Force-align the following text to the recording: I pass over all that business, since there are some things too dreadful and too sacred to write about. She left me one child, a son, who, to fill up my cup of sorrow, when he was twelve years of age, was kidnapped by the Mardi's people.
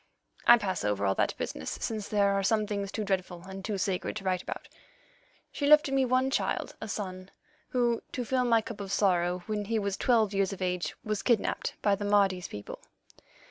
I 0.47 0.57
pass 0.57 0.83
over 0.83 1.05
all 1.05 1.13
that 1.13 1.37
business, 1.37 1.77
since 1.79 2.07
there 2.09 2.31
are 2.33 2.41
some 2.41 2.65
things 2.65 2.91
too 2.91 3.03
dreadful 3.03 3.43
and 3.43 3.63
too 3.63 3.77
sacred 3.77 4.15
to 4.15 4.23
write 4.23 4.41
about. 4.41 4.67
She 5.51 5.67
left 5.67 5.91
me 5.91 6.05
one 6.05 6.31
child, 6.31 6.75
a 6.81 6.87
son, 6.87 7.29
who, 7.69 8.01
to 8.13 8.25
fill 8.25 8.39
up 8.41 8.47
my 8.47 8.61
cup 8.63 8.81
of 8.81 8.91
sorrow, 8.91 9.43
when 9.45 9.65
he 9.65 9.77
was 9.77 9.97
twelve 9.97 10.33
years 10.33 10.53
of 10.53 10.59
age, 10.59 10.95
was 11.03 11.21
kidnapped 11.21 11.75
by 11.83 11.93
the 11.93 12.05
Mardi's 12.05 12.47
people. 12.47 12.79